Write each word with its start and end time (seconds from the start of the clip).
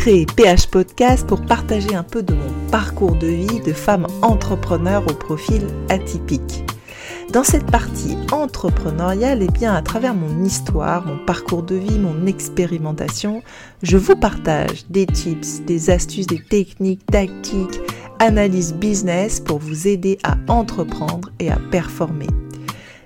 créé 0.00 0.24
PH 0.24 0.68
Podcast 0.68 1.26
pour 1.26 1.42
partager 1.42 1.94
un 1.94 2.02
peu 2.02 2.22
de 2.22 2.32
mon 2.32 2.70
parcours 2.70 3.16
de 3.16 3.26
vie 3.26 3.60
de 3.60 3.74
femme 3.74 4.06
entrepreneur 4.22 5.04
au 5.06 5.12
profil 5.12 5.66
atypique. 5.90 6.64
Dans 7.34 7.44
cette 7.44 7.70
partie 7.70 8.16
entrepreneuriale, 8.32 9.42
et 9.42 9.46
eh 9.46 9.52
bien 9.52 9.74
à 9.74 9.82
travers 9.82 10.14
mon 10.14 10.42
histoire, 10.42 11.06
mon 11.06 11.18
parcours 11.26 11.62
de 11.62 11.74
vie, 11.74 11.98
mon 11.98 12.24
expérimentation, 12.24 13.42
je 13.82 13.98
vous 13.98 14.16
partage 14.16 14.86
des 14.88 15.04
tips, 15.04 15.60
des 15.66 15.90
astuces, 15.90 16.26
des 16.26 16.42
techniques, 16.42 17.04
tactiques, 17.04 17.78
analyse 18.20 18.72
business 18.72 19.38
pour 19.38 19.58
vous 19.58 19.86
aider 19.86 20.18
à 20.22 20.36
entreprendre 20.50 21.28
et 21.40 21.50
à 21.50 21.58
performer. 21.70 22.28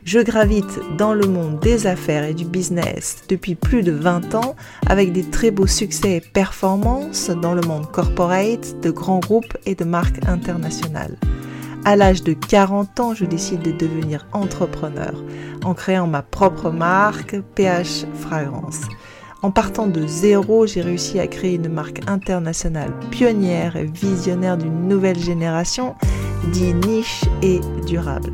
Je 0.05 0.19
gravite 0.19 0.81
dans 0.99 1.15
le 1.15 1.27
monde 1.27 1.61
des 1.61 1.87
affaires 1.87 2.25
et 2.25 2.35
du 2.35 2.45
business 2.45 3.23
depuis 3.31 3.55
plus 3.55 3.83
de 3.83 3.93
20 3.93 4.35
ans 4.35 4.55
avec 4.87 5.13
des 5.13 5.23
très 5.23 5.51
beaux 5.51 5.67
succès 5.67 6.17
et 6.17 6.21
performances 6.21 7.31
dans 7.31 7.55
le 7.55 7.63
monde 7.63 7.91
corporate, 7.91 8.79
de 8.83 8.91
grands 8.91 9.21
groupes 9.21 9.57
et 9.65 9.75
de 9.75 9.85
marques 9.85 10.23
internationales. 10.29 11.17
À 11.87 11.97
l'âge 11.97 12.23
de 12.23 12.35
40 12.35 13.01
ans, 13.01 13.15
je 13.15 13.25
décide 13.25 13.63
de 13.63 13.71
devenir 13.71 14.27
entrepreneur 14.33 15.15
en 15.65 15.73
créant 15.73 16.07
ma 16.07 16.21
propre 16.21 16.71
marque 16.71 17.41
PH 17.55 18.05
Fragrance. 18.21 18.83
En 19.41 19.51
partant 19.51 19.87
de 19.87 20.07
zéro, 20.07 20.67
j'ai 20.67 20.83
réussi 20.83 21.19
à 21.19 21.27
créer 21.27 21.55
une 21.55 21.71
marque 21.71 22.03
internationale 22.07 22.93
pionnière 23.11 23.77
et 23.77 23.85
visionnaire 23.87 24.59
d'une 24.59 24.87
nouvelle 24.87 25.19
génération, 25.19 25.95
dit 26.53 26.75
niche 26.75 27.25
et 27.43 27.61
durable. 27.87 28.31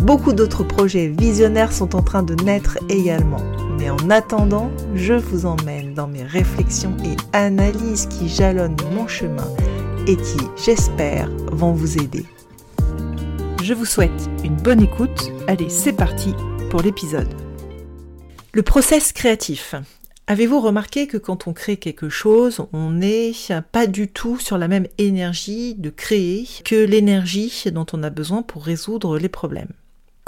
Beaucoup 0.00 0.32
d'autres 0.32 0.64
projets 0.64 1.08
visionnaires 1.08 1.72
sont 1.72 1.94
en 1.94 2.02
train 2.02 2.22
de 2.22 2.34
naître 2.42 2.78
également. 2.88 3.42
Mais 3.78 3.90
en 3.90 4.08
attendant, 4.08 4.70
je 4.94 5.12
vous 5.12 5.44
emmène 5.44 5.92
dans 5.92 6.08
mes 6.08 6.22
réflexions 6.22 6.96
et 7.04 7.16
analyses 7.36 8.06
qui 8.06 8.30
jalonnent 8.30 8.78
mon 8.94 9.06
chemin 9.06 9.46
et 10.06 10.16
qui, 10.16 10.38
j'espère, 10.64 11.28
vont 11.52 11.72
vous 11.72 11.98
aider. 11.98 12.24
Je 13.62 13.74
vous 13.74 13.84
souhaite 13.84 14.30
une 14.42 14.56
bonne 14.56 14.80
écoute. 14.80 15.30
Allez, 15.46 15.68
c'est 15.68 15.92
parti 15.92 16.34
pour 16.70 16.80
l'épisode. 16.80 17.28
Le 18.52 18.62
process 18.62 19.12
créatif. 19.12 19.74
Avez-vous 20.26 20.60
remarqué 20.60 21.08
que 21.08 21.18
quand 21.18 21.46
on 21.46 21.52
crée 21.52 21.76
quelque 21.76 22.08
chose, 22.08 22.64
on 22.72 22.90
n'est 22.90 23.34
pas 23.70 23.86
du 23.86 24.08
tout 24.08 24.38
sur 24.38 24.56
la 24.56 24.66
même 24.66 24.86
énergie 24.96 25.74
de 25.74 25.90
créer 25.90 26.48
que 26.64 26.86
l'énergie 26.86 27.64
dont 27.70 27.86
on 27.92 28.02
a 28.02 28.08
besoin 28.10 28.40
pour 28.40 28.64
résoudre 28.64 29.18
les 29.18 29.28
problèmes? 29.28 29.72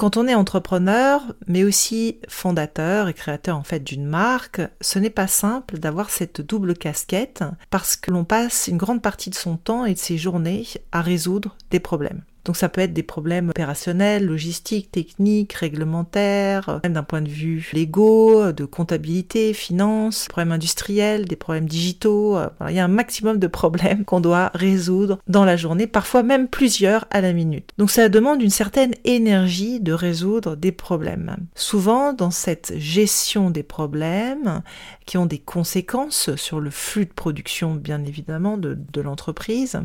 Quand 0.03 0.17
on 0.17 0.27
est 0.27 0.35
entrepreneur, 0.35 1.23
mais 1.47 1.63
aussi 1.63 2.19
fondateur 2.29 3.07
et 3.07 3.15
créateur 3.15 3.57
en 3.57 3.63
fait 3.63 3.85
d'une 3.85 4.05
marque, 4.05 4.61
ce 4.81 4.99
n'est 4.99 5.11
pas 5.11 5.29
simple 5.29 5.79
d'avoir 5.79 6.11
cette 6.11 6.41
double 6.41 6.75
casquette 6.75 7.45
parce 7.71 7.95
que 7.95 8.11
l'on 8.11 8.25
passe 8.25 8.67
une 8.67 8.79
grande 8.79 9.01
partie 9.01 9.31
de 9.31 9.37
son 9.37 9.57
temps 9.57 9.85
et 9.85 9.95
de 9.95 9.99
ses 10.01 10.19
journées 10.19 10.67
à 10.91 11.03
résoudre 11.03 11.57
des 11.71 11.79
problèmes. 11.79 12.23
Donc 12.45 12.57
ça 12.57 12.69
peut 12.69 12.81
être 12.81 12.93
des 12.93 13.03
problèmes 13.03 13.51
opérationnels, 13.51 14.27
logistiques, 14.27 14.91
techniques, 14.91 15.53
réglementaires, 15.53 16.81
même 16.83 16.95
d'un 16.95 17.03
point 17.03 17.23
de 17.23 17.29
vue 17.29 17.71
légaux, 17.73 18.53
de 18.53 18.65
comptabilité, 18.65 19.53
finance, 19.53 20.27
problèmes 20.29 20.53
industriels, 20.53 21.27
des 21.27 21.37
problèmes 21.37 21.69
digitaux. 21.69 22.39
il 22.69 22.75
y 22.75 22.81
a 22.81 22.85
un 22.85 22.89
maximum 22.89 23.39
de 23.39 23.47
problèmes 23.47 24.05
qu'on 24.05 24.21
doit 24.21 24.51
résoudre 24.55 25.19
dans 25.29 25.45
la 25.45 25.57
journée, 25.57 25.87
parfois 25.87 26.23
même 26.23 26.49
plusieurs 26.49 27.07
à 27.11 27.21
la 27.21 27.33
minute. 27.33 27.71
Donc 27.79 27.91
ça 27.91 28.09
demande 28.09 28.43
une 28.43 28.51
certaine 28.51 28.95
énergie 29.05 29.81
de 29.81 29.93
résoudre 29.93 30.57
des 30.57 30.73
problèmes. 30.73 31.37
Souvent 31.55 32.13
dans 32.13 32.31
cette 32.31 32.75
gestion 32.77 33.51
des 33.51 33.63
problèmes 33.63 34.63
qui 35.07 35.17
ont 35.17 35.27
des 35.27 35.39
conséquences 35.39 36.35
sur 36.37 36.61
le 36.61 36.71
flux 36.71 37.07
de 37.07 37.13
production 37.13 37.75
bien 37.75 38.05
évidemment 38.05 38.57
de, 38.59 38.79
de 38.93 39.01
l'entreprise, 39.01 39.81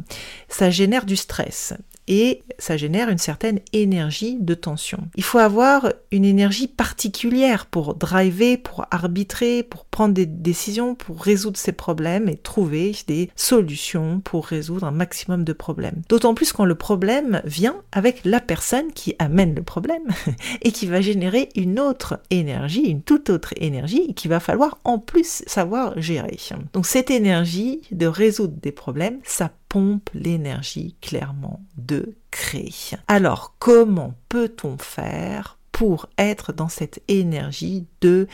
ça 0.47 0.69
génère 0.69 1.06
du 1.06 1.16
stress 1.16 1.74
et 2.07 2.44
ça 2.59 2.78
génère 2.78 3.09
une 3.09 3.18
certaine 3.18 3.59
énergie 3.73 4.38
de 4.40 4.53
tension. 4.53 5.07
Il 5.16 5.23
faut 5.23 5.40
avoir 5.40 5.91
une 6.12 6.25
énergie 6.25 6.68
particulière 6.68 7.66
pour 7.66 7.95
driver, 7.95 8.57
pour 8.57 8.85
arbitrer, 8.91 9.63
pour 9.63 9.85
prendre 9.85 10.13
des 10.13 10.25
décisions, 10.25 10.95
pour 10.95 11.22
résoudre 11.22 11.57
ces 11.57 11.72
problèmes 11.72 12.29
et 12.29 12.38
trouver 12.38 12.95
des 13.07 13.29
solutions 13.35 14.22
pour 14.23 14.45
résoudre 14.45 14.85
un 14.85 14.91
maximum 14.91 15.44
de 15.44 15.53
problèmes. 15.53 16.01
D'autant 16.09 16.34
plus 16.34 16.53
quand 16.53 16.66
le 16.66 16.75
problème 16.75 17.41
vient 17.45 17.75
avec 17.91 18.22
la 18.24 18.39
personne 18.39 18.91
qui 18.94 19.16
amène 19.19 19.56
le 19.56 19.63
problème 19.63 20.07
et 20.62 20.72
qui 20.72 20.85
va 20.85 21.01
générer 21.01 21.50
une 21.56 21.79
autre 21.79 22.19
énergie, 22.29 22.84
une 22.84 23.01
toute 23.01 23.29
autre 23.29 23.53
énergie 23.57 24.13
qu'il 24.13 24.29
va 24.29 24.39
falloir 24.39 24.78
en 24.84 25.00
plus 25.00 25.44
savoir 25.47 26.00
gérer. 26.00 26.38
Donc 26.74 26.85
cette 26.85 27.12
énergie 27.12 27.81
de 27.91 28.06
résoudre 28.06 28.56
des 28.62 28.72
problèmes, 28.72 29.19
ça 29.24 29.51
pompe 29.69 30.09
l'énergie 30.13 30.95
clairement 31.01 31.61
de 31.78 32.16
créer. 32.31 32.73
Alors 33.07 33.55
comment 33.59 34.13
peut-on 34.29 34.78
faire 34.78 35.57
pour 35.72 36.07
être 36.17 36.53
dans 36.53 36.69
cette 36.69 37.03
énergie 37.07 37.85
de 38.01 38.27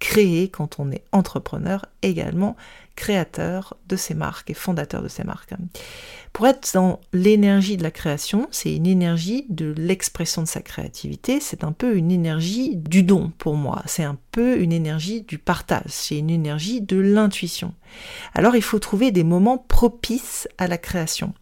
créer 0.00 0.48
quand 0.48 0.80
on 0.80 0.90
est 0.90 1.04
entrepreneur 1.12 1.86
également 2.02 2.56
créateur 2.96 3.76
de 3.88 3.96
ses 3.96 4.14
marques 4.14 4.50
et 4.50 4.54
fondateur 4.54 5.02
de 5.02 5.08
ses 5.08 5.24
marques. 5.24 5.54
Pour 6.32 6.46
être 6.46 6.70
dans 6.74 7.00
l'énergie 7.12 7.76
de 7.76 7.82
la 7.82 7.90
création, 7.90 8.48
c'est 8.50 8.74
une 8.74 8.86
énergie 8.86 9.46
de 9.48 9.74
l'expression 9.76 10.42
de 10.42 10.48
sa 10.48 10.60
créativité, 10.60 11.40
c'est 11.40 11.64
un 11.64 11.72
peu 11.72 11.96
une 11.96 12.10
énergie 12.10 12.76
du 12.76 13.02
don 13.02 13.32
pour 13.38 13.54
moi, 13.54 13.82
c'est 13.86 14.04
un 14.04 14.18
peu 14.32 14.58
une 14.60 14.72
énergie 14.72 15.22
du 15.22 15.38
partage, 15.38 15.88
c'est 15.88 16.18
une 16.18 16.30
énergie 16.30 16.80
de 16.80 16.98
l'intuition. 16.98 17.74
Alors 18.34 18.56
il 18.56 18.62
faut 18.62 18.78
trouver 18.78 19.12
des 19.12 19.24
moments 19.24 19.58
propices 19.58 20.48
à 20.58 20.66
la 20.66 20.78
création. 20.78 21.32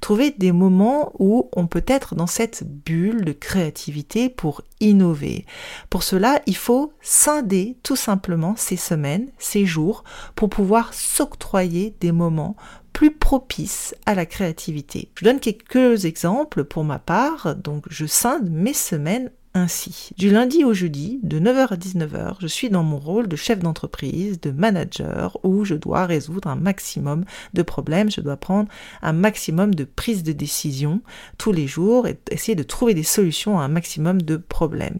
Trouver 0.00 0.30
des 0.30 0.52
moments 0.52 1.12
où 1.18 1.50
on 1.54 1.66
peut 1.66 1.84
être 1.86 2.14
dans 2.14 2.26
cette 2.26 2.64
bulle 2.64 3.24
de 3.24 3.32
créativité 3.32 4.28
pour 4.28 4.62
innover. 4.80 5.46
Pour 5.90 6.02
cela, 6.02 6.40
il 6.46 6.56
faut 6.56 6.92
scinder 7.00 7.76
tout 7.82 7.96
simplement 7.96 8.54
ces 8.56 8.76
semaines, 8.76 9.28
ces 9.38 9.66
jours, 9.66 10.04
pour 10.34 10.48
pouvoir 10.48 10.94
s'octroyer 10.94 11.94
des 12.00 12.12
moments 12.12 12.56
plus 12.92 13.10
propices 13.10 13.94
à 14.06 14.14
la 14.14 14.24
créativité. 14.24 15.10
Je 15.18 15.24
donne 15.26 15.38
quelques 15.38 16.06
exemples 16.06 16.64
pour 16.64 16.82
ma 16.82 16.98
part. 16.98 17.54
Donc, 17.54 17.84
je 17.90 18.06
scinde 18.06 18.48
mes 18.50 18.72
semaines 18.72 19.30
ainsi. 19.56 20.10
Du 20.16 20.30
lundi 20.30 20.64
au 20.64 20.74
jeudi, 20.74 21.18
de 21.22 21.40
9h 21.40 21.72
à 21.72 21.76
19h, 21.76 22.36
je 22.40 22.46
suis 22.46 22.68
dans 22.68 22.82
mon 22.82 22.98
rôle 22.98 23.26
de 23.26 23.36
chef 23.36 23.58
d'entreprise, 23.58 24.40
de 24.40 24.50
manager, 24.50 25.38
où 25.42 25.64
je 25.64 25.74
dois 25.74 26.06
résoudre 26.06 26.48
un 26.48 26.56
maximum 26.56 27.24
de 27.54 27.62
problèmes, 27.62 28.10
je 28.10 28.20
dois 28.20 28.36
prendre 28.36 28.68
un 29.02 29.12
maximum 29.12 29.74
de 29.74 29.84
prises 29.84 30.22
de 30.22 30.32
décision 30.32 31.00
tous 31.38 31.52
les 31.52 31.66
jours 31.66 32.06
et 32.06 32.18
essayer 32.30 32.54
de 32.54 32.62
trouver 32.62 32.94
des 32.94 33.02
solutions 33.02 33.58
à 33.58 33.64
un 33.64 33.68
maximum 33.68 34.20
de 34.20 34.36
problèmes. 34.36 34.98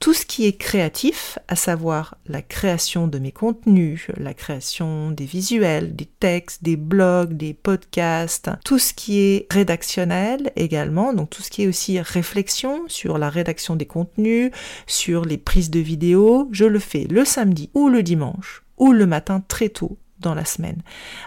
Tout 0.00 0.14
ce 0.14 0.26
qui 0.26 0.46
est 0.46 0.56
créatif, 0.56 1.38
à 1.48 1.56
savoir 1.56 2.16
la 2.26 2.42
création 2.42 3.08
de 3.08 3.18
mes 3.18 3.32
contenus, 3.32 4.08
la 4.16 4.34
création 4.34 5.10
des 5.10 5.24
visuels, 5.24 5.96
des 5.96 6.06
textes, 6.06 6.62
des 6.62 6.76
blogs, 6.76 7.34
des 7.34 7.54
podcasts, 7.54 8.50
tout 8.64 8.78
ce 8.78 8.92
qui 8.92 9.18
est 9.20 9.46
rédactionnel 9.52 10.52
également, 10.56 11.12
donc 11.12 11.30
tout 11.30 11.42
ce 11.42 11.50
qui 11.50 11.62
est 11.62 11.66
aussi 11.66 12.00
réflexion 12.00 12.82
sur 12.88 13.18
la 13.18 13.30
rédaction 13.30 13.76
des 13.76 13.86
contenus, 13.86 14.50
sur 14.86 15.24
les 15.24 15.38
prises 15.38 15.70
de 15.70 15.80
vidéos, 15.80 16.48
je 16.52 16.64
le 16.64 16.78
fais 16.78 17.06
le 17.08 17.24
samedi 17.24 17.70
ou 17.74 17.88
le 17.88 18.02
dimanche 18.02 18.62
ou 18.76 18.92
le 18.92 19.06
matin 19.06 19.42
très 19.46 19.68
tôt 19.68 19.98
dans 20.20 20.34
la 20.34 20.44
semaine, 20.44 20.82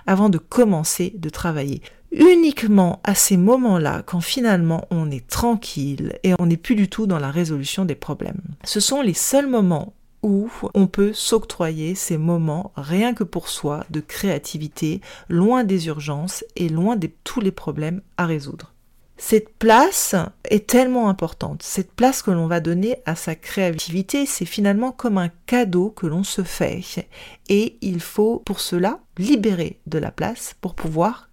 avant 0.07 0.29
de 0.29 0.37
commencer 0.37 1.13
de 1.15 1.29
travailler 1.29 1.81
uniquement 2.11 2.99
à 3.03 3.15
ces 3.15 3.37
moments-là, 3.37 4.03
quand 4.05 4.21
finalement 4.21 4.87
on 4.89 5.11
est 5.11 5.27
tranquille 5.27 6.17
et 6.23 6.33
on 6.39 6.47
n'est 6.47 6.57
plus 6.57 6.75
du 6.75 6.89
tout 6.89 7.07
dans 7.07 7.19
la 7.19 7.31
résolution 7.31 7.85
des 7.85 7.95
problèmes. 7.95 8.41
Ce 8.63 8.79
sont 8.79 9.01
les 9.01 9.13
seuls 9.13 9.47
moments 9.47 9.93
où 10.21 10.49
on 10.73 10.87
peut 10.87 11.13
s'octroyer 11.13 11.95
ces 11.95 12.17
moments 12.17 12.73
rien 12.75 13.13
que 13.13 13.23
pour 13.23 13.47
soi 13.47 13.85
de 13.89 14.01
créativité, 14.01 15.01
loin 15.29 15.63
des 15.63 15.87
urgences 15.87 16.43
et 16.55 16.67
loin 16.67 16.95
de 16.95 17.09
tous 17.23 17.39
les 17.39 17.51
problèmes 17.51 18.01
à 18.17 18.25
résoudre. 18.25 18.73
Cette 19.21 19.49
place 19.57 20.15
est 20.45 20.65
tellement 20.65 21.09
importante. 21.09 21.61
Cette 21.61 21.91
place 21.91 22.21
que 22.21 22.31
l'on 22.31 22.47
va 22.47 22.61
donner 22.61 22.97
à 23.05 23.15
sa 23.15 23.35
créativité, 23.35 24.25
c'est 24.25 24.45
finalement 24.45 24.93
comme 24.93 25.17
un 25.17 25.29
cadeau 25.45 25.89
que 25.89 26.07
l'on 26.07 26.23
se 26.23 26.41
fait. 26.41 26.81
Et 27.49 27.77
il 27.81 27.99
faut 27.99 28.39
pour 28.39 28.61
cela 28.61 28.99
libérer 29.17 29.81
de 29.87 29.99
la 29.99 30.11
place 30.11 30.55
pour 30.61 30.73
pouvoir 30.73 31.28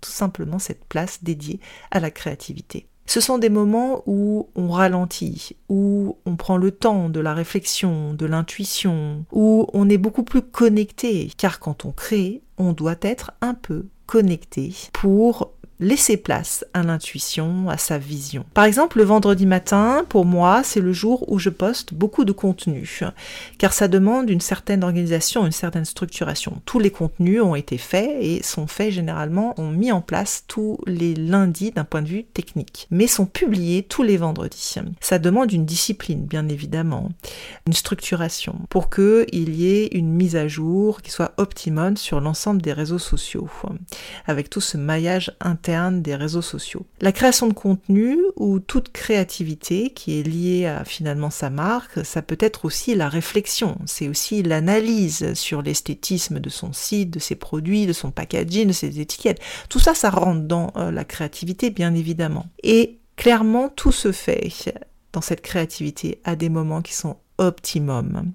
tout 0.00 0.10
simplement 0.10 0.58
cette 0.58 0.84
place 0.84 1.22
dédiée 1.22 1.60
à 1.90 2.00
la 2.00 2.10
créativité. 2.10 2.86
Ce 3.06 3.20
sont 3.20 3.38
des 3.38 3.50
moments 3.50 4.02
où 4.06 4.48
on 4.56 4.68
ralentit, 4.68 5.56
où 5.68 6.18
on 6.26 6.34
prend 6.34 6.56
le 6.56 6.72
temps 6.72 7.08
de 7.08 7.20
la 7.20 7.34
réflexion, 7.34 8.14
de 8.14 8.26
l'intuition, 8.26 9.24
où 9.30 9.68
on 9.72 9.88
est 9.88 9.98
beaucoup 9.98 10.24
plus 10.24 10.42
connecté, 10.42 11.30
car 11.36 11.60
quand 11.60 11.84
on 11.84 11.92
crée, 11.92 12.42
on 12.58 12.72
doit 12.72 12.96
être 13.02 13.32
un 13.40 13.54
peu 13.54 13.86
connecté 14.06 14.72
pour 14.92 15.52
laisser 15.78 16.16
place 16.16 16.64
à 16.72 16.82
l'intuition, 16.82 17.68
à 17.68 17.76
sa 17.76 17.98
vision. 17.98 18.44
Par 18.54 18.64
exemple, 18.64 18.98
le 18.98 19.04
vendredi 19.04 19.44
matin, 19.44 20.06
pour 20.08 20.24
moi, 20.24 20.62
c'est 20.64 20.80
le 20.80 20.92
jour 20.92 21.30
où 21.30 21.38
je 21.38 21.50
poste 21.50 21.92
beaucoup 21.92 22.24
de 22.24 22.32
contenu, 22.32 23.00
car 23.58 23.72
ça 23.72 23.88
demande 23.88 24.30
une 24.30 24.40
certaine 24.40 24.82
organisation, 24.82 25.44
une 25.44 25.52
certaine 25.52 25.84
structuration. 25.84 26.62
Tous 26.64 26.78
les 26.78 26.90
contenus 26.90 27.42
ont 27.42 27.54
été 27.54 27.76
faits 27.76 28.16
et 28.20 28.42
sont 28.42 28.66
faits 28.66 28.92
généralement, 28.92 29.58
ont 29.60 29.70
mis 29.70 29.92
en 29.92 30.00
place 30.00 30.44
tous 30.46 30.78
les 30.86 31.14
lundis 31.14 31.72
d'un 31.72 31.84
point 31.84 32.02
de 32.02 32.08
vue 32.08 32.24
technique, 32.24 32.86
mais 32.90 33.06
sont 33.06 33.26
publiés 33.26 33.82
tous 33.82 34.02
les 34.02 34.16
vendredis. 34.16 34.76
Ça 35.00 35.18
demande 35.18 35.52
une 35.52 35.66
discipline, 35.66 36.24
bien 36.24 36.48
évidemment, 36.48 37.10
une 37.66 37.74
structuration, 37.74 38.60
pour 38.70 38.88
qu'il 38.88 39.54
y 39.54 39.68
ait 39.68 39.88
une 39.92 40.10
mise 40.10 40.36
à 40.36 40.48
jour 40.48 41.02
qui 41.02 41.10
soit 41.10 41.32
optimum 41.36 41.96
sur 41.96 42.20
l'ensemble 42.20 42.62
des 42.62 42.72
réseaux 42.72 42.98
sociaux, 42.98 43.48
avec 44.26 44.48
tout 44.48 44.60
ce 44.60 44.78
maillage 44.78 45.32
interne 45.40 45.65
des 45.66 46.14
réseaux 46.14 46.42
sociaux. 46.42 46.86
La 47.00 47.12
création 47.12 47.48
de 47.48 47.52
contenu 47.52 48.18
ou 48.36 48.60
toute 48.60 48.92
créativité 48.92 49.90
qui 49.90 50.20
est 50.20 50.22
liée 50.22 50.66
à 50.66 50.84
finalement 50.84 51.30
sa 51.30 51.50
marque, 51.50 52.04
ça 52.04 52.22
peut 52.22 52.38
être 52.40 52.64
aussi 52.64 52.94
la 52.94 53.08
réflexion, 53.08 53.76
c'est 53.84 54.08
aussi 54.08 54.42
l'analyse 54.42 55.34
sur 55.34 55.62
l'esthétisme 55.62 56.38
de 56.38 56.48
son 56.48 56.72
site, 56.72 57.10
de 57.10 57.18
ses 57.18 57.34
produits, 57.34 57.86
de 57.86 57.92
son 57.92 58.10
packaging, 58.10 58.68
de 58.68 58.72
ses 58.72 59.00
étiquettes. 59.00 59.40
Tout 59.68 59.80
ça, 59.80 59.94
ça 59.94 60.10
rentre 60.10 60.42
dans 60.42 60.72
euh, 60.76 60.90
la 60.90 61.04
créativité, 61.04 61.70
bien 61.70 61.94
évidemment. 61.94 62.46
Et 62.62 62.98
clairement, 63.16 63.68
tout 63.68 63.92
se 63.92 64.12
fait 64.12 64.48
dans 65.12 65.20
cette 65.20 65.42
créativité 65.42 66.20
à 66.24 66.36
des 66.36 66.48
moments 66.48 66.82
qui 66.82 66.94
sont 66.94 67.16
optimum 67.38 68.32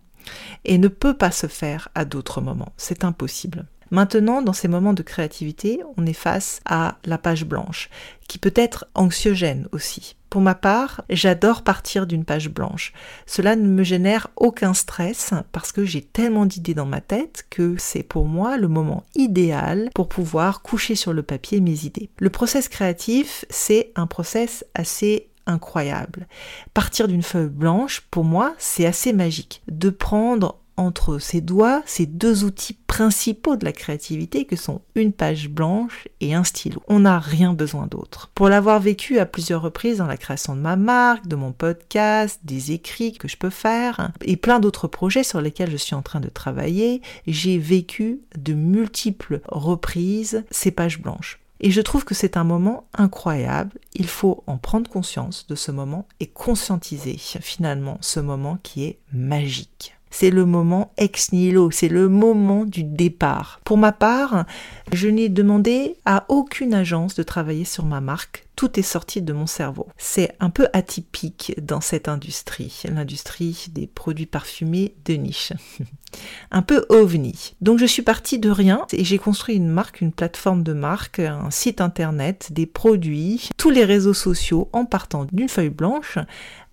et 0.65 0.77
ne 0.77 0.87
peut 0.87 1.15
pas 1.15 1.31
se 1.31 1.47
faire 1.47 1.89
à 1.95 2.05
d'autres 2.05 2.41
moments. 2.41 2.73
C'est 2.77 3.03
impossible. 3.03 3.65
Maintenant, 3.91 4.41
dans 4.41 4.53
ces 4.53 4.69
moments 4.69 4.93
de 4.93 5.03
créativité, 5.03 5.81
on 5.97 6.05
est 6.05 6.13
face 6.13 6.61
à 6.65 6.97
la 7.05 7.17
page 7.17 7.45
blanche, 7.45 7.89
qui 8.27 8.37
peut 8.37 8.53
être 8.55 8.87
anxiogène 8.95 9.67
aussi. 9.73 10.15
Pour 10.29 10.39
ma 10.39 10.55
part, 10.55 11.03
j'adore 11.09 11.61
partir 11.61 12.07
d'une 12.07 12.23
page 12.23 12.49
blanche. 12.49 12.93
Cela 13.25 13.57
ne 13.57 13.67
me 13.67 13.83
génère 13.83 14.29
aucun 14.37 14.73
stress 14.73 15.33
parce 15.51 15.73
que 15.73 15.83
j'ai 15.83 16.01
tellement 16.01 16.45
d'idées 16.45 16.73
dans 16.73 16.85
ma 16.85 17.01
tête 17.01 17.45
que 17.49 17.75
c'est 17.77 18.01
pour 18.01 18.25
moi 18.25 18.55
le 18.55 18.69
moment 18.69 19.03
idéal 19.13 19.89
pour 19.93 20.07
pouvoir 20.07 20.61
coucher 20.61 20.95
sur 20.95 21.11
le 21.11 21.21
papier 21.21 21.59
mes 21.59 21.83
idées. 21.83 22.09
Le 22.17 22.29
process 22.29 22.69
créatif, 22.69 23.43
c'est 23.49 23.91
un 23.97 24.07
process 24.07 24.63
assez 24.73 25.27
incroyable. 25.47 26.27
Partir 26.73 27.09
d'une 27.09 27.23
feuille 27.23 27.49
blanche, 27.49 28.01
pour 28.09 28.23
moi, 28.23 28.53
c'est 28.57 28.85
assez 28.85 29.11
magique. 29.11 29.61
De 29.67 29.89
prendre 29.89 30.60
entre 30.77 31.19
ses 31.19 31.41
doigts 31.41 31.83
ces 31.85 32.05
deux 32.05 32.43
outils 32.43 32.77
principaux 32.87 33.55
de 33.55 33.65
la 33.65 33.71
créativité 33.71 34.45
que 34.45 34.55
sont 34.55 34.81
une 34.95 35.13
page 35.13 35.49
blanche 35.49 36.07
et 36.19 36.33
un 36.33 36.43
stylo. 36.43 36.81
On 36.87 36.99
n'a 36.99 37.19
rien 37.19 37.53
besoin 37.53 37.87
d'autre. 37.87 38.29
Pour 38.35 38.49
l'avoir 38.49 38.79
vécu 38.79 39.19
à 39.19 39.25
plusieurs 39.25 39.61
reprises 39.61 39.97
dans 39.97 40.07
la 40.07 40.17
création 40.17 40.55
de 40.55 40.61
ma 40.61 40.75
marque, 40.75 41.27
de 41.27 41.35
mon 41.35 41.51
podcast, 41.51 42.39
des 42.43 42.71
écrits 42.71 43.13
que 43.13 43.27
je 43.27 43.37
peux 43.37 43.49
faire 43.49 44.11
et 44.21 44.35
plein 44.35 44.59
d'autres 44.59 44.87
projets 44.87 45.23
sur 45.23 45.41
lesquels 45.41 45.71
je 45.71 45.77
suis 45.77 45.95
en 45.95 46.01
train 46.01 46.19
de 46.19 46.29
travailler, 46.29 47.01
j'ai 47.27 47.57
vécu 47.57 48.21
de 48.37 48.53
multiples 48.53 49.41
reprises 49.47 50.43
ces 50.51 50.71
pages 50.71 51.01
blanches. 51.01 51.39
Et 51.63 51.69
je 51.69 51.81
trouve 51.81 52.03
que 52.03 52.15
c'est 52.15 52.37
un 52.37 52.43
moment 52.43 52.87
incroyable. 52.93 53.77
Il 53.93 54.07
faut 54.07 54.43
en 54.47 54.57
prendre 54.57 54.89
conscience 54.89 55.45
de 55.47 55.55
ce 55.55 55.71
moment 55.71 56.07
et 56.19 56.25
conscientiser 56.25 57.17
finalement 57.17 57.99
ce 58.01 58.19
moment 58.19 58.57
qui 58.63 58.83
est 58.83 58.97
magique 59.13 59.95
c'est 60.11 60.29
le 60.29 60.45
moment 60.45 60.93
ex 60.97 61.31
nihilo, 61.31 61.71
c'est 61.71 61.87
le 61.87 62.09
moment 62.09 62.65
du 62.65 62.83
départ. 62.83 63.59
Pour 63.63 63.77
ma 63.77 63.91
part, 63.91 64.45
je 64.91 65.07
n'ai 65.07 65.29
demandé 65.29 65.95
à 66.05 66.25
aucune 66.27 66.73
agence 66.73 67.15
de 67.15 67.23
travailler 67.23 67.65
sur 67.65 67.85
ma 67.85 68.01
marque. 68.01 68.45
Tout 68.55 68.79
est 68.79 68.83
sorti 68.83 69.23
de 69.23 69.33
mon 69.33 69.47
cerveau. 69.47 69.87
C'est 69.97 70.35
un 70.39 70.51
peu 70.51 70.67
atypique 70.73 71.53
dans 71.59 71.81
cette 71.81 72.07
industrie, 72.07 72.83
l'industrie 72.85 73.65
des 73.71 73.87
produits 73.87 74.27
parfumés 74.27 74.93
de 75.05 75.13
niche. 75.13 75.53
un 76.51 76.61
peu 76.61 76.85
ovni. 76.89 77.53
Donc 77.61 77.79
je 77.79 77.85
suis 77.85 78.01
partie 78.01 78.37
de 78.37 78.49
rien 78.49 78.85
et 78.91 79.03
j'ai 79.03 79.17
construit 79.17 79.55
une 79.55 79.69
marque, 79.69 80.01
une 80.01 80.11
plateforme 80.11 80.63
de 80.63 80.73
marque, 80.73 81.19
un 81.19 81.49
site 81.49 81.81
internet, 81.81 82.49
des 82.51 82.65
produits, 82.65 83.49
tous 83.57 83.69
les 83.69 83.85
réseaux 83.85 84.13
sociaux 84.13 84.69
en 84.73 84.85
partant 84.85 85.25
d'une 85.31 85.49
feuille 85.49 85.69
blanche 85.69 86.17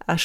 a. 0.08 0.16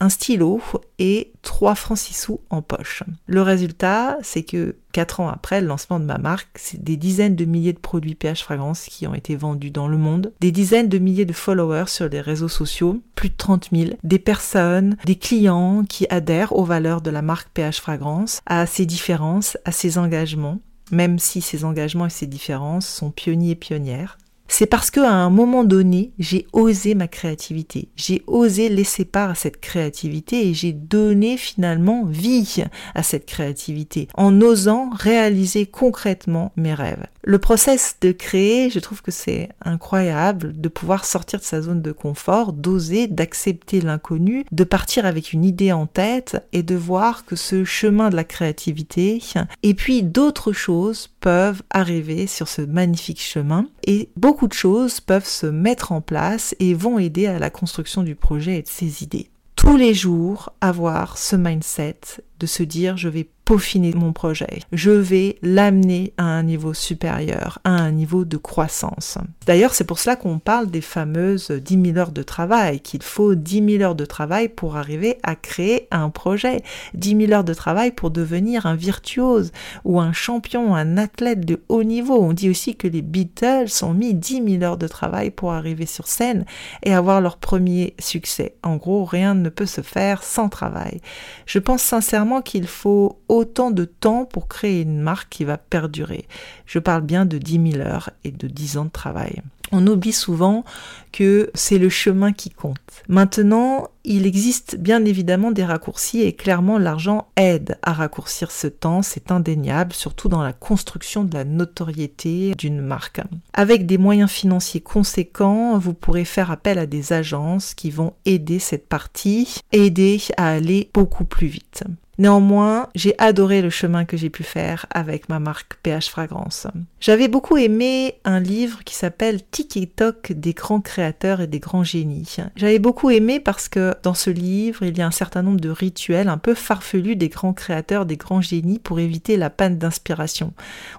Un 0.00 0.08
stylo 0.08 0.60
et 0.98 1.32
3 1.42 1.74
francs 1.74 1.98
6 1.98 2.14
sous 2.14 2.40
en 2.50 2.62
poche. 2.62 3.02
Le 3.26 3.42
résultat, 3.42 4.18
c'est 4.22 4.42
que 4.42 4.76
4 4.92 5.20
ans 5.20 5.28
après 5.28 5.60
le 5.60 5.66
lancement 5.66 5.98
de 5.98 6.04
ma 6.04 6.18
marque, 6.18 6.48
c'est 6.56 6.82
des 6.82 6.96
dizaines 6.96 7.36
de 7.36 7.44
milliers 7.44 7.72
de 7.72 7.78
produits 7.78 8.14
PH 8.14 8.42
Fragrance 8.42 8.84
qui 8.86 9.06
ont 9.06 9.14
été 9.14 9.36
vendus 9.36 9.70
dans 9.70 9.88
le 9.88 9.96
monde, 9.96 10.32
des 10.40 10.52
dizaines 10.52 10.88
de 10.88 10.98
milliers 10.98 11.24
de 11.24 11.32
followers 11.32 11.88
sur 11.88 12.08
les 12.08 12.20
réseaux 12.20 12.48
sociaux, 12.48 13.00
plus 13.14 13.30
de 13.30 13.36
30 13.36 13.70
000, 13.72 13.90
des 14.02 14.18
personnes, 14.18 14.96
des 15.04 15.16
clients 15.16 15.84
qui 15.88 16.06
adhèrent 16.10 16.54
aux 16.54 16.64
valeurs 16.64 17.00
de 17.00 17.10
la 17.10 17.22
marque 17.22 17.48
PH 17.54 17.80
Fragrance, 17.80 18.40
à 18.46 18.66
ses 18.66 18.86
différences, 18.86 19.56
à 19.64 19.72
ses 19.72 19.98
engagements 19.98 20.60
même 20.90 21.18
si 21.18 21.40
ces 21.40 21.64
engagements 21.64 22.06
et 22.06 22.10
ces 22.10 22.26
différences 22.26 22.88
sont 22.88 23.10
pionniers 23.10 23.50
et 23.50 23.56
pionnières 23.56 24.18
c'est 24.48 24.66
parce 24.66 24.90
qu'à 24.90 25.10
un 25.10 25.30
moment 25.30 25.64
donné, 25.64 26.12
j'ai 26.18 26.46
osé 26.52 26.94
ma 26.94 27.06
créativité. 27.08 27.88
J'ai 27.96 28.22
osé 28.26 28.68
laisser 28.68 29.04
part 29.04 29.30
à 29.30 29.34
cette 29.34 29.60
créativité 29.60 30.48
et 30.48 30.54
j'ai 30.54 30.72
donné 30.72 31.36
finalement 31.36 32.04
vie 32.04 32.64
à 32.94 33.02
cette 33.02 33.26
créativité 33.26 34.08
en 34.14 34.40
osant 34.40 34.90
réaliser 34.92 35.66
concrètement 35.66 36.52
mes 36.56 36.74
rêves. 36.74 37.06
Le 37.22 37.38
process 37.38 37.96
de 38.00 38.12
créer, 38.12 38.70
je 38.70 38.78
trouve 38.78 39.02
que 39.02 39.10
c'est 39.10 39.50
incroyable 39.62 40.58
de 40.58 40.68
pouvoir 40.68 41.04
sortir 41.04 41.40
de 41.40 41.44
sa 41.44 41.60
zone 41.60 41.82
de 41.82 41.92
confort, 41.92 42.52
d'oser, 42.52 43.06
d'accepter 43.06 43.80
l'inconnu, 43.80 44.44
de 44.50 44.64
partir 44.64 45.04
avec 45.04 45.32
une 45.32 45.44
idée 45.44 45.72
en 45.72 45.86
tête 45.86 46.42
et 46.52 46.62
de 46.62 46.74
voir 46.74 47.26
que 47.26 47.36
ce 47.36 47.64
chemin 47.64 48.08
de 48.08 48.16
la 48.16 48.24
créativité 48.24 49.20
et 49.62 49.74
puis 49.74 50.02
d'autres 50.02 50.52
choses 50.52 51.10
peuvent 51.20 51.62
arriver 51.70 52.26
sur 52.26 52.48
ce 52.48 52.62
magnifique 52.62 53.22
chemin 53.22 53.66
et 53.88 54.10
beaucoup 54.16 54.48
de 54.48 54.52
choses 54.52 55.00
peuvent 55.00 55.26
se 55.26 55.46
mettre 55.46 55.92
en 55.92 56.02
place 56.02 56.54
et 56.60 56.74
vont 56.74 56.98
aider 56.98 57.26
à 57.26 57.38
la 57.38 57.48
construction 57.48 58.02
du 58.02 58.14
projet 58.14 58.58
et 58.58 58.62
de 58.62 58.68
ses 58.68 59.02
idées. 59.02 59.30
Tous 59.56 59.78
les 59.78 59.94
jours, 59.94 60.52
avoir 60.60 61.16
ce 61.16 61.36
mindset 61.36 61.98
de 62.38 62.46
se 62.46 62.62
dire 62.62 62.96
je 62.96 63.08
vais 63.08 63.28
peaufiner 63.48 63.94
mon 63.94 64.12
projet. 64.12 64.60
Je 64.72 64.90
vais 64.90 65.38
l'amener 65.40 66.12
à 66.18 66.24
un 66.24 66.42
niveau 66.42 66.74
supérieur, 66.74 67.60
à 67.64 67.70
un 67.70 67.90
niveau 67.92 68.26
de 68.26 68.36
croissance. 68.36 69.16
D'ailleurs, 69.46 69.72
c'est 69.72 69.84
pour 69.84 69.98
cela 69.98 70.16
qu'on 70.16 70.38
parle 70.38 70.70
des 70.70 70.82
fameuses 70.82 71.50
10 71.50 71.92
000 71.92 71.96
heures 71.96 72.12
de 72.12 72.22
travail, 72.22 72.80
qu'il 72.80 73.02
faut 73.02 73.34
10 73.34 73.78
000 73.78 73.82
heures 73.82 73.94
de 73.94 74.04
travail 74.04 74.50
pour 74.50 74.76
arriver 74.76 75.16
à 75.22 75.34
créer 75.34 75.88
un 75.90 76.10
projet, 76.10 76.62
10 76.92 77.26
000 77.28 77.32
heures 77.32 77.44
de 77.44 77.54
travail 77.54 77.90
pour 77.90 78.10
devenir 78.10 78.66
un 78.66 78.76
virtuose 78.76 79.50
ou 79.86 79.98
un 79.98 80.12
champion, 80.12 80.74
un 80.74 80.98
athlète 80.98 81.46
de 81.46 81.62
haut 81.70 81.84
niveau. 81.84 82.20
On 82.20 82.34
dit 82.34 82.50
aussi 82.50 82.76
que 82.76 82.86
les 82.86 83.00
Beatles 83.00 83.70
ont 83.80 83.94
mis 83.94 84.12
10 84.12 84.58
000 84.58 84.62
heures 84.62 84.76
de 84.76 84.88
travail 84.88 85.30
pour 85.30 85.52
arriver 85.54 85.86
sur 85.86 86.06
scène 86.06 86.44
et 86.82 86.92
avoir 86.92 87.22
leur 87.22 87.38
premier 87.38 87.94
succès. 87.98 88.56
En 88.62 88.76
gros, 88.76 89.06
rien 89.06 89.34
ne 89.34 89.48
peut 89.48 89.64
se 89.64 89.80
faire 89.80 90.22
sans 90.22 90.50
travail. 90.50 91.00
Je 91.46 91.58
pense 91.58 91.82
sincèrement 91.82 92.27
qu'il 92.42 92.66
faut 92.66 93.18
autant 93.28 93.70
de 93.70 93.84
temps 93.84 94.24
pour 94.24 94.48
créer 94.48 94.82
une 94.82 95.00
marque 95.00 95.28
qui 95.30 95.44
va 95.44 95.58
perdurer. 95.58 96.26
Je 96.66 96.78
parle 96.78 97.02
bien 97.02 97.26
de 97.26 97.38
10 97.38 97.72
000 97.72 97.82
heures 97.86 98.10
et 98.24 98.30
de 98.30 98.46
10 98.46 98.78
ans 98.78 98.84
de 98.84 98.90
travail. 98.90 99.42
On 99.72 99.86
oublie 99.86 100.12
souvent 100.12 100.64
que 101.12 101.50
c'est 101.54 101.78
le 101.78 101.88
chemin 101.88 102.32
qui 102.32 102.50
compte. 102.50 102.78
Maintenant, 103.08 103.88
il 104.04 104.26
existe 104.26 104.76
bien 104.76 105.04
évidemment 105.04 105.50
des 105.50 105.64
raccourcis 105.64 106.22
et 106.22 106.32
clairement 106.32 106.78
l'argent 106.78 107.28
aide 107.36 107.78
à 107.82 107.92
raccourcir 107.92 108.50
ce 108.50 108.66
temps, 108.66 109.02
c'est 109.02 109.30
indéniable, 109.30 109.92
surtout 109.92 110.28
dans 110.28 110.42
la 110.42 110.52
construction 110.52 111.24
de 111.24 111.34
la 111.34 111.44
notoriété 111.44 112.54
d'une 112.56 112.80
marque. 112.80 113.20
Avec 113.52 113.86
des 113.86 113.98
moyens 113.98 114.30
financiers 114.30 114.80
conséquents, 114.80 115.78
vous 115.78 115.94
pourrez 115.94 116.24
faire 116.24 116.50
appel 116.50 116.78
à 116.78 116.86
des 116.86 117.12
agences 117.12 117.74
qui 117.74 117.90
vont 117.90 118.14
aider 118.24 118.58
cette 118.58 118.88
partie, 118.88 119.60
aider 119.72 120.20
à 120.36 120.48
aller 120.48 120.90
beaucoup 120.94 121.24
plus 121.24 121.48
vite. 121.48 121.84
Néanmoins, 122.18 122.88
j'ai 122.96 123.14
adoré 123.18 123.62
le 123.62 123.70
chemin 123.70 124.04
que 124.04 124.16
j'ai 124.16 124.28
pu 124.28 124.42
faire 124.42 124.86
avec 124.90 125.28
ma 125.28 125.38
marque 125.38 125.76
PH 125.84 126.10
Fragrance. 126.10 126.66
J'avais 127.00 127.28
beaucoup 127.28 127.56
aimé 127.56 128.16
un 128.24 128.40
livre 128.40 128.82
qui 128.82 128.96
s'appelle 128.96 129.40
TikTok 129.66 130.32
des 130.32 130.52
grands 130.52 130.80
créateurs 130.80 131.40
et 131.40 131.46
des 131.46 131.58
grands 131.58 131.84
génies. 131.84 132.36
J'avais 132.56 132.78
beaucoup 132.78 133.10
aimé 133.10 133.40
parce 133.40 133.68
que 133.68 133.94
dans 134.02 134.14
ce 134.14 134.30
livre, 134.30 134.84
il 134.84 134.96
y 134.96 135.02
a 135.02 135.06
un 135.06 135.10
certain 135.10 135.42
nombre 135.42 135.60
de 135.60 135.70
rituels 135.70 136.28
un 136.28 136.38
peu 136.38 136.54
farfelus 136.54 137.16
des 137.16 137.28
grands 137.28 137.52
créateurs, 137.52 138.06
des 138.06 138.16
grands 138.16 138.40
génies 138.40 138.78
pour 138.78 139.00
éviter 139.00 139.36
la 139.36 139.50
panne 139.50 139.78
d'inspiration. 139.78 140.52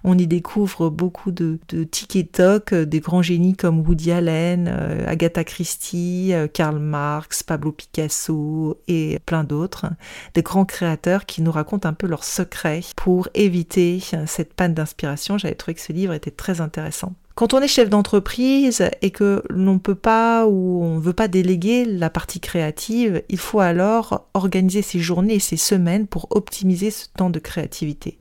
On 0.04 0.18
y 0.18 0.28
découvre 0.28 0.90
beaucoup 0.90 1.32
de, 1.32 1.60
de 1.70 1.84
TikTok 1.84 2.74
des 2.74 3.00
grands 3.00 3.22
génies 3.22 3.56
comme 3.56 3.80
Woody 3.82 4.12
Allen, 4.12 4.68
euh, 4.68 5.06
Agatha 5.08 5.44
Christie, 5.44 6.34
euh, 6.34 6.48
Karl 6.48 6.80
Marx, 6.80 7.44
Pablo 7.44 7.72
Picasso 7.72 8.80
et 8.88 9.20
plein 9.26 9.44
d'autres. 9.44 9.88
Des 10.34 10.42
grands 10.42 10.66
créateurs 10.66 11.26
qui 11.26 11.42
nous 11.42 11.52
racontent 11.52 11.88
un 11.88 11.94
peu 11.94 12.08
leurs 12.08 12.24
secrets 12.24 12.82
pour 12.96 13.30
éviter 13.34 14.02
cette 14.26 14.54
panne 14.54 14.74
d'inspiration. 14.74 15.38
J'avais 15.38 15.56
trouvé 15.56 15.76
que 15.76 15.82
ce 15.82 15.94
livre 15.94 16.14
était 16.14 16.32
très 16.32 16.62
intéressant. 16.62 17.14
Quand 17.36 17.54
on 17.54 17.62
est 17.62 17.70
chef 17.70 17.90
d'entreprise 17.90 18.90
et 19.02 19.12
que 19.12 19.44
l'on 19.50 19.80
peut 19.80 19.96
pas 19.96 20.46
ou 20.46 20.84
on 20.84 20.96
ne 20.96 21.00
veut 21.00 21.14
pas 21.14 21.30
déléguer 21.30 21.86
la 21.86 22.10
partie 22.10 22.42
créative, 22.42 23.24
il 23.30 23.38
faut 23.38 23.62
alors 23.62 24.28
organiser 24.34 24.82
ses 24.82 25.00
journées 25.00 25.36
et 25.36 25.40
ses 25.40 25.56
semaines 25.56 26.06
pour 26.06 26.28
optimiser 26.32 26.92
ce 26.92 27.06
temps 27.16 27.30
de 27.30 27.40
créativité. 27.40 28.20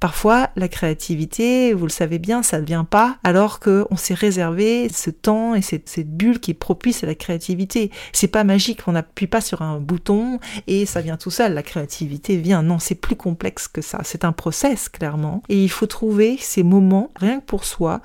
Parfois, 0.00 0.48
la 0.56 0.68
créativité, 0.68 1.74
vous 1.74 1.84
le 1.84 1.90
savez 1.90 2.18
bien, 2.18 2.42
ça 2.42 2.60
ne 2.60 2.64
vient 2.64 2.84
pas 2.84 3.18
alors 3.22 3.60
qu'on 3.60 3.96
s'est 3.96 4.14
réservé 4.14 4.88
ce 4.88 5.10
temps 5.10 5.54
et 5.54 5.62
cette, 5.62 5.88
cette, 5.88 6.16
bulle 6.16 6.40
qui 6.40 6.52
est 6.52 6.54
propice 6.54 7.04
à 7.04 7.06
la 7.06 7.14
créativité. 7.14 7.90
C'est 8.12 8.28
pas 8.28 8.44
magique, 8.44 8.80
on 8.86 8.92
n'appuie 8.92 9.26
pas 9.26 9.40
sur 9.40 9.62
un 9.62 9.78
bouton 9.78 10.40
et 10.66 10.86
ça 10.86 11.00
vient 11.00 11.16
tout 11.16 11.30
seul. 11.30 11.54
La 11.54 11.62
créativité 11.62 12.36
vient. 12.36 12.62
Non, 12.62 12.78
c'est 12.78 12.94
plus 12.94 13.16
complexe 13.16 13.68
que 13.68 13.82
ça. 13.82 14.00
C'est 14.04 14.24
un 14.24 14.32
process, 14.32 14.88
clairement. 14.88 15.42
Et 15.48 15.62
il 15.62 15.70
faut 15.70 15.86
trouver 15.86 16.36
ces 16.40 16.62
moments, 16.62 17.10
rien 17.16 17.40
que 17.40 17.44
pour 17.44 17.64
soi, 17.64 18.00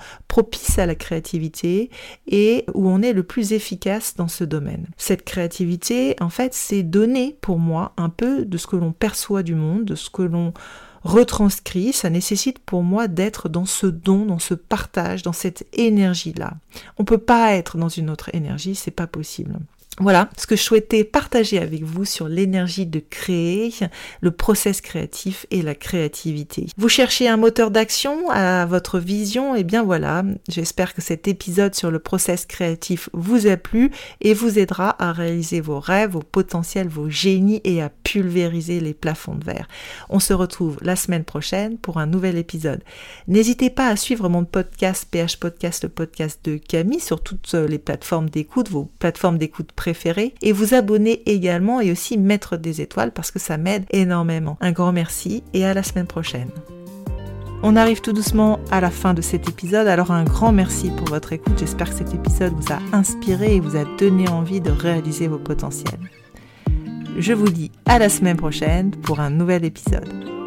à 0.78 0.86
la 0.86 0.94
créativité 0.94 1.90
et 2.26 2.64
où 2.74 2.88
on 2.88 3.02
est 3.02 3.12
le 3.12 3.22
plus 3.22 3.52
efficace 3.52 4.14
dans 4.16 4.28
ce 4.28 4.44
domaine. 4.44 4.86
Cette 4.96 5.24
créativité, 5.24 6.16
en 6.20 6.30
fait, 6.30 6.54
c'est 6.54 6.82
donner 6.82 7.36
pour 7.40 7.58
moi 7.58 7.92
un 7.96 8.08
peu 8.08 8.44
de 8.44 8.56
ce 8.56 8.66
que 8.66 8.76
l'on 8.76 8.92
perçoit 8.92 9.42
du 9.42 9.54
monde, 9.54 9.84
de 9.84 9.94
ce 9.94 10.10
que 10.10 10.22
l'on 10.22 10.52
retranscrit, 11.02 11.92
ça 11.92 12.10
nécessite 12.10 12.58
pour 12.58 12.82
moi 12.82 13.08
d'être 13.08 13.48
dans 13.48 13.64
ce 13.64 13.86
don, 13.86 14.26
dans 14.26 14.38
ce 14.38 14.54
partage, 14.54 15.22
dans 15.22 15.32
cette 15.32 15.66
énergie-là. 15.72 16.54
On 16.98 17.04
peut 17.04 17.18
pas 17.18 17.54
être 17.54 17.78
dans 17.78 17.88
une 17.88 18.10
autre 18.10 18.30
énergie, 18.34 18.74
c'est 18.74 18.90
pas 18.90 19.06
possible. 19.06 19.58
Voilà 20.00 20.30
ce 20.38 20.46
que 20.46 20.56
je 20.56 20.62
souhaitais 20.62 21.04
partager 21.04 21.58
avec 21.58 21.82
vous 21.82 22.06
sur 22.06 22.26
l'énergie 22.26 22.86
de 22.86 23.00
créer, 23.00 23.70
le 24.22 24.30
process 24.30 24.80
créatif 24.80 25.44
et 25.50 25.60
la 25.60 25.74
créativité. 25.74 26.68
Vous 26.78 26.88
cherchez 26.88 27.28
un 27.28 27.36
moteur 27.36 27.70
d'action 27.70 28.30
à 28.30 28.64
votre 28.64 28.98
vision, 28.98 29.54
eh 29.54 29.62
bien 29.62 29.82
voilà, 29.82 30.24
j'espère 30.48 30.94
que 30.94 31.02
cet 31.02 31.28
épisode 31.28 31.74
sur 31.74 31.90
le 31.90 31.98
process 31.98 32.46
créatif 32.46 33.10
vous 33.12 33.46
a 33.46 33.58
plu 33.58 33.90
et 34.22 34.32
vous 34.32 34.58
aidera 34.58 34.96
à 35.04 35.12
réaliser 35.12 35.60
vos 35.60 35.80
rêves, 35.80 36.12
vos 36.12 36.20
potentiels, 36.20 36.88
vos 36.88 37.10
génies 37.10 37.60
et 37.64 37.82
à 37.82 37.90
pulvériser 37.90 38.80
les 38.80 38.94
plafonds 38.94 39.34
de 39.34 39.44
verre. 39.44 39.68
On 40.08 40.18
se 40.18 40.32
retrouve 40.32 40.78
la 40.80 40.96
semaine 40.96 41.24
prochaine 41.24 41.76
pour 41.76 41.98
un 41.98 42.06
nouvel 42.06 42.38
épisode. 42.38 42.82
N'hésitez 43.28 43.68
pas 43.68 43.88
à 43.88 43.96
suivre 43.96 44.30
mon 44.30 44.46
podcast 44.46 45.06
PH 45.10 45.36
Podcast, 45.36 45.82
le 45.82 45.90
podcast 45.90 46.40
de 46.44 46.56
Camille 46.56 47.00
sur 47.00 47.22
toutes 47.22 47.52
les 47.52 47.78
plateformes 47.78 48.30
d'écoute, 48.30 48.70
vos 48.70 48.90
plateformes 48.98 49.36
d'écoute 49.36 49.72
préférées 49.72 49.89
et 50.42 50.52
vous 50.52 50.74
abonner 50.74 51.22
également 51.26 51.80
et 51.80 51.90
aussi 51.92 52.18
mettre 52.18 52.56
des 52.56 52.80
étoiles 52.80 53.12
parce 53.12 53.30
que 53.30 53.38
ça 53.38 53.56
m'aide 53.56 53.84
énormément. 53.90 54.56
Un 54.60 54.72
grand 54.72 54.92
merci 54.92 55.42
et 55.54 55.64
à 55.64 55.74
la 55.74 55.82
semaine 55.82 56.06
prochaine. 56.06 56.50
On 57.62 57.76
arrive 57.76 58.00
tout 58.00 58.14
doucement 58.14 58.58
à 58.70 58.80
la 58.80 58.90
fin 58.90 59.12
de 59.12 59.20
cet 59.20 59.48
épisode, 59.48 59.86
alors 59.86 60.10
un 60.10 60.24
grand 60.24 60.50
merci 60.50 60.90
pour 60.96 61.08
votre 61.08 61.34
écoute. 61.34 61.58
J'espère 61.58 61.90
que 61.90 61.96
cet 61.96 62.14
épisode 62.14 62.54
vous 62.54 62.72
a 62.72 62.78
inspiré 62.96 63.56
et 63.56 63.60
vous 63.60 63.76
a 63.76 63.84
donné 63.98 64.28
envie 64.28 64.62
de 64.62 64.70
réaliser 64.70 65.28
vos 65.28 65.38
potentiels. 65.38 66.00
Je 67.18 67.34
vous 67.34 67.50
dis 67.50 67.70
à 67.84 67.98
la 67.98 68.08
semaine 68.08 68.38
prochaine 68.38 68.92
pour 68.92 69.20
un 69.20 69.28
nouvel 69.28 69.64
épisode. 69.66 70.39